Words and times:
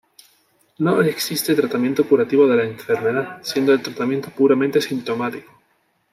No 0.79 0.99
existe 1.03 1.53
tratamiento 1.53 2.09
curativo 2.09 2.47
de 2.47 2.57
la 2.57 2.63
enfermedad, 2.63 3.37
siendo 3.43 3.71
el 3.71 3.83
tratamiento 3.83 4.31
puramente 4.31 4.81
sintomático. 4.81 5.51